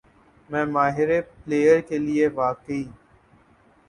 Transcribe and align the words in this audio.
میں 0.49 0.65
ماہر 0.67 1.09
پلئیر 1.35 1.79
کے 1.81 1.97
لیے 1.97 2.27
واقعی 2.35 2.83